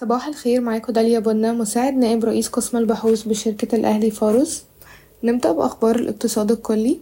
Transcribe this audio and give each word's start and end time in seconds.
صباح 0.00 0.26
الخير 0.26 0.60
معاكم 0.60 0.92
داليا 0.92 1.18
بنا 1.18 1.52
مساعد 1.52 1.94
نائب 1.94 2.24
رئيس 2.24 2.48
قسم 2.48 2.76
البحوث 2.76 3.22
بشركة 3.22 3.76
الأهلي 3.76 4.10
فارس 4.10 4.64
نبدأ 5.24 5.52
بأخبار 5.52 5.96
الاقتصاد 5.96 6.50
الكلي. 6.50 6.98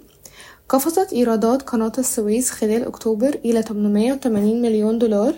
قفزت 0.69 1.13
إيرادات 1.13 1.63
قناة 1.63 1.93
السويس 1.99 2.51
خلال 2.51 2.85
أكتوبر 2.85 3.39
إلى 3.45 3.63
880 3.63 4.63
مليون 4.63 4.99
دولار 4.99 5.35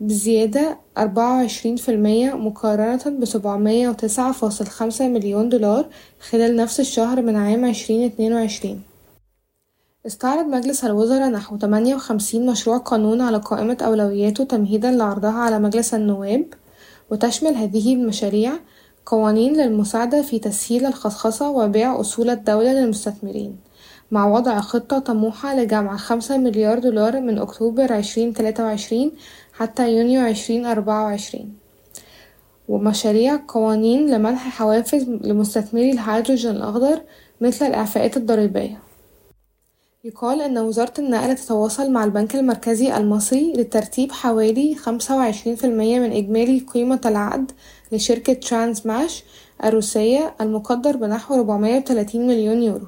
بزيادة 0.00 0.78
أربعة 0.98 1.36
وعشرين 1.36 1.76
في 1.76 1.90
المية 1.90 2.34
مقارنة 2.34 3.18
بسبعمية 3.20 3.88
وتسعة 3.88 4.32
فاصل 4.32 4.66
خمسة 4.66 5.08
مليون 5.08 5.48
دولار 5.48 5.86
خلال 6.30 6.56
نفس 6.56 6.80
الشهر 6.80 7.22
من 7.22 7.36
عام 7.36 7.64
عشرين 7.64 8.04
اتنين 8.04 8.32
وعشرين. 8.32 8.82
استعرض 10.06 10.46
مجلس 10.46 10.84
الوزراء 10.84 11.28
نحو 11.28 11.56
تمانية 11.56 11.94
وخمسين 11.94 12.46
مشروع 12.46 12.76
قانون 12.76 13.20
على 13.20 13.38
قائمة 13.38 13.78
أولوياته 13.80 14.44
تمهيدا 14.44 14.90
لعرضها 14.90 15.38
على 15.38 15.58
مجلس 15.58 15.94
النواب. 15.94 16.44
وتشمل 17.10 17.54
هذه 17.54 17.94
المشاريع 17.94 18.52
قوانين 19.06 19.56
للمساعدة 19.56 20.22
في 20.22 20.38
تسهيل 20.38 20.86
الخصخصة 20.86 21.50
وبيع 21.50 22.00
أصول 22.00 22.30
الدولة 22.30 22.72
للمستثمرين 22.72 23.56
مع 24.10 24.26
وضع 24.26 24.60
خطة 24.60 24.98
طموحة 24.98 25.56
لجمع 25.56 25.96
خمسة 25.96 26.38
مليار 26.38 26.78
دولار 26.78 27.20
من 27.20 27.38
أكتوبر 27.38 27.92
عشرين 27.92 28.32
تلاتة 28.32 28.64
وعشرين 28.64 29.12
حتى 29.52 29.96
يونيو 29.96 30.20
عشرين 30.20 30.66
أربعة 30.66 31.04
وعشرين. 31.04 31.54
ومشاريع 32.68 33.40
قوانين 33.48 34.10
لمنح 34.10 34.48
حوافز 34.48 35.08
لمستثمري 35.08 35.90
الهيدروجين 35.90 36.50
الأخضر 36.50 37.00
مثل 37.40 37.66
الإعفاءات 37.66 38.16
الضريبية. 38.16 38.85
يقال 40.06 40.40
إن 40.42 40.58
وزارة 40.58 40.92
النقل 40.98 41.34
تتواصل 41.36 41.90
مع 41.90 42.04
البنك 42.04 42.34
المركزي 42.34 42.96
المصري 42.96 43.52
لترتيب 43.52 44.12
حوالي 44.12 44.74
خمسة 44.74 45.16
وعشرين 45.16 45.56
في 45.56 45.64
المية 45.64 46.00
من 46.00 46.12
إجمالي 46.12 46.58
قيمة 46.58 47.00
العقد 47.06 47.52
لشركة 47.92 48.32
ترانس 48.32 48.86
ماش 48.86 49.24
الروسية 49.64 50.34
المقدر 50.40 50.96
بنحو 50.96 51.34
ربعمية 51.34 51.76
وتلاتين 51.76 52.26
مليون 52.26 52.62
يورو. 52.62 52.86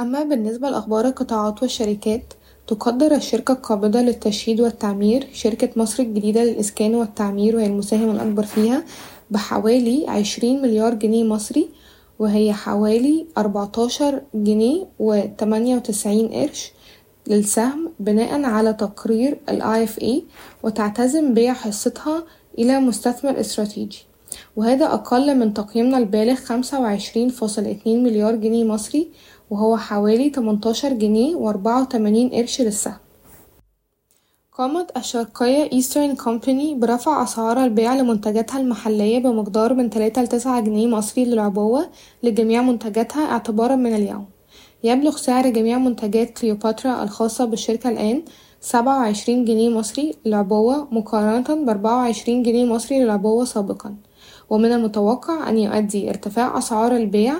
أما 0.00 0.22
بالنسبة 0.22 0.70
لأخبار 0.70 1.06
القطاعات 1.06 1.62
والشركات 1.62 2.34
تقدر 2.66 3.14
الشركة 3.14 3.52
القابضة 3.52 4.00
للتشييد 4.02 4.60
والتعمير 4.60 5.26
شركة 5.32 5.70
مصر 5.76 6.02
الجديدة 6.02 6.44
للإسكان 6.44 6.94
والتعمير 6.94 7.56
وهي 7.56 7.66
المساهم 7.66 8.10
الأكبر 8.10 8.42
فيها 8.42 8.84
بحوالي 9.30 10.08
عشرين 10.08 10.62
مليار 10.62 10.94
جنيه 10.94 11.24
مصري 11.24 11.68
وهي 12.20 12.52
حوالي 12.52 13.26
أربعتاشر 13.38 14.22
جنيه 14.34 14.86
وتمانية 14.98 15.76
وتسعين 15.76 16.28
قرش 16.28 16.72
للسهم 17.26 17.92
بناء 18.00 18.42
على 18.44 18.72
تقرير 18.72 19.38
ال 19.48 19.86
IFA 19.88 20.22
وتعتزم 20.62 21.34
بيع 21.34 21.52
حصتها 21.52 22.24
إلى 22.58 22.80
مستثمر 22.80 23.40
استراتيجي. 23.40 24.02
وهذا 24.56 24.86
أقل 24.86 25.38
من 25.38 25.54
تقييمنا 25.54 25.98
البالغ 25.98 26.34
خمسة 26.34 26.80
وعشرين 26.80 27.28
فاصل 27.28 27.64
اتنين 27.64 28.02
مليار 28.04 28.36
جنيه 28.36 28.64
مصري 28.64 29.08
وهو 29.50 29.76
حوالي 29.76 30.30
تمنتاشر 30.30 30.92
جنيه 30.92 31.36
وأربعة 31.36 31.82
وتمانين 31.82 32.28
قرش 32.28 32.60
للسهم. 32.60 32.96
قامت 34.60 34.96
الشرقية 34.96 35.72
إيسترن 35.72 36.16
company 36.16 36.74
برفع 36.74 37.22
أسعار 37.22 37.64
البيع 37.64 37.94
لمنتجاتها 37.94 38.60
المحلية 38.60 39.18
بمقدار 39.18 39.74
من 39.74 39.90
تلاتة 39.90 40.22
لتسعة 40.22 40.60
جنيه 40.60 40.86
مصري 40.86 41.24
للعبوة 41.24 41.86
لجميع 42.22 42.62
منتجاتها 42.62 43.32
اعتبارا 43.32 43.76
من 43.76 43.94
اليوم. 43.94 44.26
يبلغ 44.84 45.16
سعر 45.16 45.48
جميع 45.48 45.78
منتجات 45.78 46.38
كليوباترا 46.38 47.02
الخاصة 47.02 47.44
بالشركة 47.44 47.90
الآن 47.90 48.22
سبعة 48.60 48.98
وعشرين 48.98 49.44
جنيه 49.44 49.68
مصري 49.68 50.14
للعبوة 50.26 50.88
مقارنة 50.90 51.64
بأربعة 51.64 51.96
وعشرين 51.96 52.42
جنيه 52.42 52.64
مصري 52.64 53.04
للعبوة 53.04 53.44
سابقا. 53.44 53.94
ومن 54.50 54.72
المتوقع 54.72 55.48
أن 55.48 55.58
يؤدي 55.58 56.10
ارتفاع 56.10 56.58
أسعار 56.58 56.96
البيع 56.96 57.34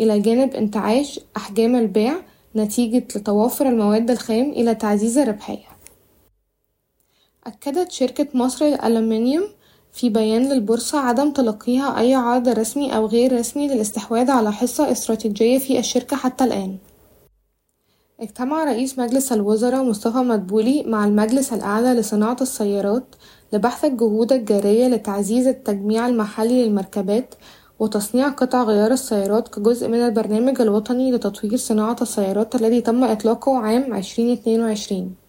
إلى 0.00 0.20
جانب 0.20 0.54
انتعاش 0.54 1.20
أحجام 1.36 1.76
البيع 1.76 2.14
نتيجة 2.56 3.04
لتوافر 3.16 3.68
المواد 3.68 4.10
الخام 4.10 4.50
إلى 4.50 4.74
تعزيز 4.74 5.18
الربحية. 5.18 5.73
أكدت 7.46 7.92
شركة 7.92 8.26
مصر 8.34 8.64
للألمنيوم 8.64 9.44
في 9.92 10.08
بيان 10.08 10.52
للبورصة 10.52 10.98
عدم 10.98 11.30
تلقيها 11.30 11.98
أي 11.98 12.14
عرض 12.14 12.48
رسمي 12.48 12.96
أو 12.96 13.06
غير 13.06 13.38
رسمي 13.38 13.68
للاستحواذ 13.68 14.30
على 14.30 14.52
حصة 14.52 14.92
استراتيجية 14.92 15.58
في 15.58 15.78
الشركة 15.78 16.16
حتى 16.16 16.44
الآن. 16.44 16.76
اجتمع 18.20 18.64
رئيس 18.64 18.98
مجلس 18.98 19.32
الوزراء 19.32 19.84
مصطفى 19.84 20.18
مدبولي 20.18 20.82
مع 20.82 21.04
المجلس 21.04 21.52
الأعلى 21.52 21.94
لصناعة 21.94 22.36
السيارات 22.40 23.14
لبحث 23.52 23.84
الجهود 23.84 24.32
الجارية 24.32 24.88
لتعزيز 24.88 25.46
التجميع 25.46 26.08
المحلي 26.08 26.64
للمركبات 26.64 27.34
وتصنيع 27.78 28.28
قطع 28.28 28.62
غيار 28.62 28.92
السيارات 28.92 29.48
كجزء 29.48 29.88
من 29.88 29.98
البرنامج 29.98 30.60
الوطني 30.60 31.12
لتطوير 31.12 31.56
صناعة 31.56 31.96
السيارات 32.02 32.54
الذي 32.54 32.80
تم 32.80 33.04
إطلاقه 33.04 33.58
عام 33.58 33.94
عشرين 33.94 34.32
اتنين 34.32 34.60
وعشرين. 34.60 35.23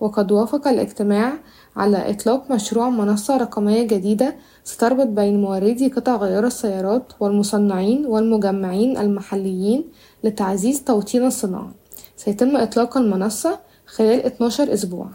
وقد 0.00 0.32
وافق 0.32 0.68
الاجتماع 0.68 1.32
على 1.76 2.10
إطلاق 2.10 2.50
مشروع 2.50 2.90
منصة 2.90 3.36
رقمية 3.36 3.82
جديدة 3.82 4.36
ستربط 4.64 5.06
بين 5.06 5.40
موردي 5.40 5.88
قطع 5.88 6.16
غيار 6.16 6.46
السيارات 6.46 7.12
والمصنعين 7.20 8.06
والمجمعين 8.06 8.96
المحليين 8.98 9.84
لتعزيز 10.24 10.84
توطين 10.84 11.26
الصناعة. 11.26 11.70
سيتم 12.16 12.56
إطلاق 12.56 12.96
المنصة 12.96 13.58
خلال 13.86 14.26
اتناشر 14.26 14.72
أسبوع. 14.72 15.06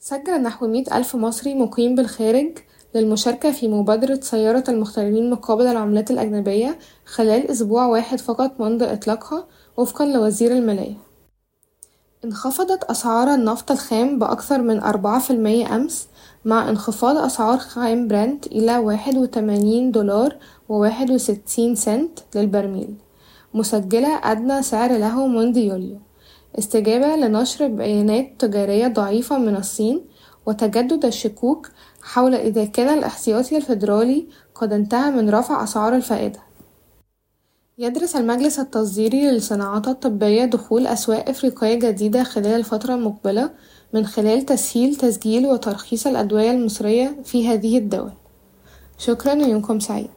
سجل 0.00 0.42
نحو 0.42 0.66
مية 0.66 0.84
ألف 0.92 1.16
مصري 1.16 1.54
مقيم 1.54 1.94
بالخارج 1.94 2.58
للمشاركة 2.94 3.50
في 3.50 3.68
مبادرة 3.68 4.20
سيارة 4.22 4.64
المغتربين 4.68 5.30
مقابل 5.30 5.66
العملات 5.66 6.10
الأجنبية 6.10 6.78
خلال 7.04 7.50
أسبوع 7.50 7.86
واحد 7.86 8.20
فقط 8.20 8.60
منذ 8.60 8.82
إطلاقها 8.82 9.46
وفقا 9.76 10.06
لوزير 10.06 10.52
المالية 10.52 11.05
انخفضت 12.26 12.84
أسعار 12.84 13.34
النفط 13.34 13.70
الخام 13.70 14.18
بأكثر 14.18 14.62
من 14.62 14.82
أربعة 14.82 15.18
في 15.18 15.30
المية 15.30 15.76
أمس 15.76 16.08
مع 16.44 16.68
انخفاض 16.68 17.16
أسعار 17.16 17.58
خام 17.58 18.08
برنت 18.08 18.46
إلى 18.46 18.78
واحد 18.78 19.16
وتمانين 19.16 19.90
دولار 19.90 20.36
وواحد 20.68 21.10
وستين 21.10 21.74
سنت 21.74 22.18
للبرميل 22.34 22.94
مسجلة 23.54 24.20
أدنى 24.24 24.62
سعر 24.62 24.92
له 24.92 25.26
منذ 25.26 25.56
يوليو. 25.56 25.98
استجابة 26.58 27.16
لنشر 27.16 27.68
بيانات 27.68 28.32
تجارية 28.38 28.88
ضعيفة 28.88 29.38
من 29.38 29.56
الصين 29.56 30.04
وتجدد 30.46 31.04
الشكوك 31.04 31.70
حول 32.02 32.34
إذا 32.34 32.64
كان 32.64 32.98
الاحتياطي 32.98 33.56
الفيدرالي 33.56 34.26
قد 34.54 34.72
انتهى 34.72 35.10
من 35.10 35.30
رفع 35.30 35.64
أسعار 35.64 35.96
الفائدة. 35.96 36.38
يدرس 37.78 38.16
المجلس 38.16 38.58
التصديري 38.58 39.30
للصناعات 39.30 39.88
الطبية 39.88 40.44
دخول 40.44 40.86
أسواق 40.86 41.28
إفريقية 41.28 41.74
جديدة 41.74 42.24
خلال 42.24 42.46
الفترة 42.54 42.94
المقبلة 42.94 43.50
من 43.92 44.06
خلال 44.06 44.46
تسهيل 44.46 44.96
تسجيل 44.96 45.46
وترخيص 45.46 46.06
الأدوية 46.06 46.50
المصرية 46.50 47.16
في 47.24 47.48
هذه 47.48 47.78
الدول. 47.78 48.12
شكرا 48.98 49.34
ويومكم 49.34 49.80
سعيد. 49.80 50.10